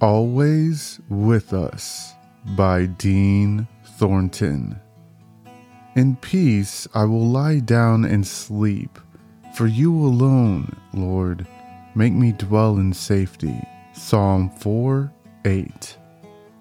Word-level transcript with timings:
Always 0.00 0.98
with 1.10 1.52
Us 1.52 2.14
by 2.56 2.86
Dean 2.86 3.68
Thornton. 3.84 4.80
In 5.94 6.16
peace 6.16 6.88
I 6.94 7.04
will 7.04 7.26
lie 7.26 7.58
down 7.58 8.06
and 8.06 8.26
sleep, 8.26 8.98
for 9.54 9.66
you 9.66 9.94
alone, 9.94 10.74
Lord, 10.94 11.46
make 11.94 12.14
me 12.14 12.32
dwell 12.32 12.78
in 12.78 12.94
safety. 12.94 13.60
Psalm 13.92 14.48
4 14.48 15.12
8. 15.44 15.98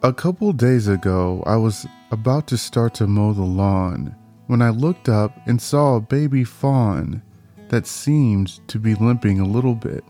A 0.04 0.12
couple 0.12 0.52
days 0.52 0.90
ago, 0.90 1.42
I 1.46 1.56
was 1.56 1.88
about 2.12 2.46
to 2.48 2.58
start 2.58 2.94
to 2.96 3.08
mow 3.08 3.32
the 3.32 3.44
lawn 3.44 4.14
when 4.48 4.62
I 4.62 4.71
looked 4.71 5.08
up 5.08 5.32
and 5.46 5.62
saw 5.62 5.96
a 5.96 6.02
baby 6.02 6.44
fawn 6.44 7.21
that 7.70 7.88
seemed 7.88 8.68
to 8.68 8.80
be 8.80 8.96
limping 8.96 9.40
a 9.40 9.46
little 9.46 9.76
bit. 9.76 10.04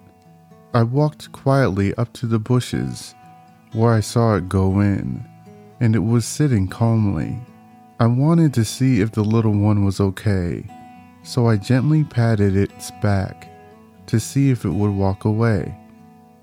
I 0.73 0.81
walked 0.81 1.31
quietly 1.31 1.93
up 1.95 2.11
to 2.13 2.25
the 2.25 2.39
bushes 2.39 3.13
where 3.73 3.93
I 3.93 3.99
saw 3.99 4.35
it 4.35 4.49
go 4.49 4.79
in, 4.79 5.23
and 5.79 5.95
it 5.95 5.99
was 5.99 6.25
sitting 6.25 6.67
calmly. 6.67 7.39
I 7.99 8.07
wanted 8.07 8.53
to 8.53 8.65
see 8.65 9.01
if 9.01 9.11
the 9.11 9.23
little 9.23 9.53
one 9.53 9.83
was 9.85 9.99
okay, 9.99 10.65
so 11.23 11.47
I 11.47 11.57
gently 11.57 12.03
patted 12.03 12.55
its 12.55 12.91
back 13.01 13.49
to 14.07 14.19
see 14.19 14.49
if 14.49 14.65
it 14.65 14.71
would 14.71 14.91
walk 14.91 15.25
away. 15.25 15.77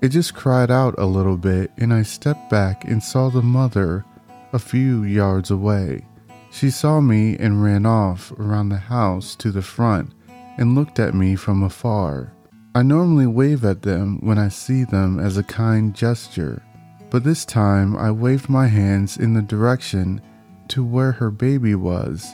It 0.01 0.09
just 0.09 0.35
cried 0.35 0.69
out 0.69 0.95
a 0.97 1.05
little 1.05 1.37
bit, 1.37 1.71
and 1.77 1.93
I 1.93 2.03
stepped 2.03 2.49
back 2.49 2.85
and 2.85 3.01
saw 3.01 3.29
the 3.29 3.41
mother 3.41 4.05
a 4.53 4.59
few 4.59 5.03
yards 5.03 5.51
away. 5.51 6.05
She 6.51 6.69
saw 6.69 7.01
me 7.01 7.35
and 7.37 7.63
ran 7.63 7.85
off 7.85 8.31
around 8.33 8.69
the 8.69 8.77
house 8.77 9.35
to 9.37 9.51
the 9.51 9.61
front 9.61 10.13
and 10.57 10.75
looked 10.75 10.99
at 10.99 11.13
me 11.13 11.35
from 11.35 11.63
afar. 11.63 12.33
I 12.73 12.83
normally 12.83 13.27
wave 13.27 13.65
at 13.65 13.81
them 13.81 14.19
when 14.21 14.37
I 14.37 14.49
see 14.49 14.83
them 14.83 15.19
as 15.19 15.37
a 15.37 15.43
kind 15.43 15.95
gesture, 15.95 16.61
but 17.09 17.23
this 17.23 17.45
time 17.45 17.95
I 17.95 18.11
waved 18.11 18.49
my 18.49 18.67
hands 18.67 19.17
in 19.17 19.33
the 19.33 19.41
direction 19.41 20.21
to 20.69 20.83
where 20.83 21.13
her 21.13 21.31
baby 21.31 21.75
was, 21.75 22.27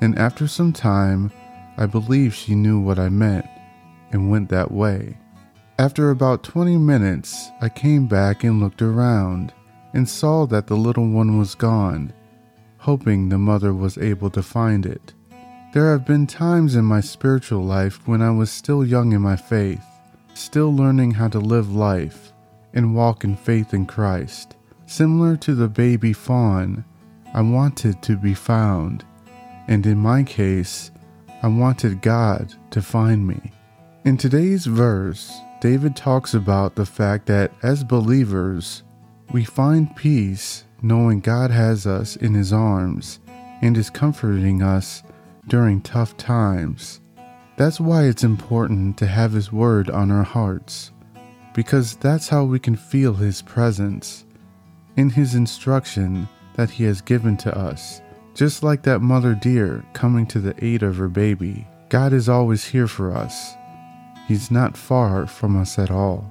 and 0.00 0.18
after 0.18 0.46
some 0.46 0.72
time, 0.72 1.32
I 1.76 1.86
believe 1.86 2.34
she 2.34 2.54
knew 2.54 2.78
what 2.78 2.98
I 2.98 3.08
meant 3.08 3.46
and 4.12 4.30
went 4.30 4.48
that 4.50 4.70
way. 4.70 5.18
After 5.78 6.10
about 6.10 6.44
20 6.44 6.76
minutes, 6.78 7.50
I 7.60 7.68
came 7.68 8.06
back 8.06 8.44
and 8.44 8.60
looked 8.60 8.82
around 8.82 9.52
and 9.92 10.08
saw 10.08 10.46
that 10.46 10.68
the 10.68 10.76
little 10.76 11.08
one 11.08 11.36
was 11.36 11.56
gone, 11.56 12.12
hoping 12.78 13.28
the 13.28 13.38
mother 13.38 13.74
was 13.74 13.98
able 13.98 14.30
to 14.30 14.42
find 14.42 14.86
it. 14.86 15.14
There 15.72 15.90
have 15.90 16.06
been 16.06 16.28
times 16.28 16.76
in 16.76 16.84
my 16.84 17.00
spiritual 17.00 17.64
life 17.64 18.06
when 18.06 18.22
I 18.22 18.30
was 18.30 18.52
still 18.52 18.84
young 18.84 19.12
in 19.12 19.22
my 19.22 19.34
faith, 19.34 19.84
still 20.34 20.72
learning 20.72 21.12
how 21.12 21.26
to 21.28 21.40
live 21.40 21.74
life 21.74 22.23
and 22.74 22.94
walk 22.94 23.24
in 23.24 23.36
faith 23.36 23.72
in 23.72 23.86
Christ. 23.86 24.56
Similar 24.86 25.36
to 25.38 25.54
the 25.54 25.68
baby 25.68 26.12
fawn, 26.12 26.84
I 27.32 27.40
wanted 27.40 28.02
to 28.02 28.16
be 28.16 28.34
found, 28.34 29.04
and 29.66 29.86
in 29.86 29.98
my 29.98 30.22
case, 30.22 30.90
I 31.42 31.48
wanted 31.48 32.02
God 32.02 32.54
to 32.70 32.82
find 32.82 33.26
me. 33.26 33.52
In 34.04 34.16
today's 34.16 34.66
verse, 34.66 35.32
David 35.60 35.96
talks 35.96 36.34
about 36.34 36.74
the 36.74 36.84
fact 36.84 37.26
that 37.26 37.52
as 37.62 37.82
believers, 37.82 38.82
we 39.32 39.44
find 39.44 39.96
peace 39.96 40.64
knowing 40.82 41.20
God 41.20 41.50
has 41.50 41.86
us 41.86 42.16
in 42.16 42.34
His 42.34 42.52
arms 42.52 43.20
and 43.62 43.76
is 43.76 43.88
comforting 43.88 44.62
us 44.62 45.02
during 45.48 45.80
tough 45.80 46.16
times. 46.16 47.00
That's 47.56 47.80
why 47.80 48.04
it's 48.04 48.24
important 48.24 48.98
to 48.98 49.06
have 49.06 49.32
His 49.32 49.50
Word 49.50 49.88
on 49.88 50.10
our 50.10 50.22
hearts, 50.22 50.92
because 51.54 51.96
that's 51.96 52.28
how 52.28 52.44
we 52.44 52.58
can 52.58 52.76
feel 52.76 53.14
His 53.14 53.40
presence 53.40 54.26
in 54.96 55.08
His 55.08 55.34
instruction 55.34 56.28
that 56.54 56.70
He 56.70 56.84
has 56.84 57.00
given 57.00 57.36
to 57.38 57.56
us. 57.56 58.02
Just 58.34 58.62
like 58.62 58.82
that 58.82 59.00
mother 59.00 59.34
deer 59.34 59.84
coming 59.92 60.26
to 60.26 60.40
the 60.40 60.54
aid 60.62 60.82
of 60.82 60.96
her 60.96 61.08
baby, 61.08 61.66
God 61.88 62.12
is 62.12 62.28
always 62.28 62.64
here 62.64 62.88
for 62.88 63.14
us. 63.14 63.54
He's 64.26 64.50
not 64.50 64.76
far 64.76 65.26
from 65.26 65.56
us 65.56 65.78
at 65.78 65.90
all. 65.90 66.30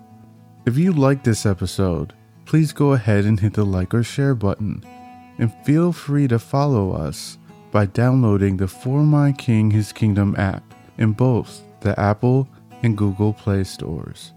If 0.66 0.78
you 0.78 0.92
like 0.92 1.24
this 1.24 1.46
episode, 1.46 2.14
please 2.46 2.74
go 2.74 2.92
ahead 2.94 3.26
and 3.26 3.40
hit 3.40 3.54
the 3.54 3.64
like 3.64 3.94
or 3.94 4.04
share 4.04 4.36
button, 4.36 4.84
and 5.38 5.54
feel 5.66 5.94
free 5.94 6.28
to 6.28 6.40
follow 6.40 6.92
us 6.92 7.38
by 7.72 7.86
downloading 7.86 8.58
the 8.58 8.68
For 8.68 9.04
My 9.04 9.32
King 9.32 9.72
His 9.72 9.94
Kingdom 9.94 10.36
app 10.38 10.64
in 10.98 11.14
both 11.14 11.62
the 11.80 11.98
Apple 12.00 12.48
and 12.82 12.98
Google 12.98 13.34
Play 13.34 13.64
stores. 13.64 14.34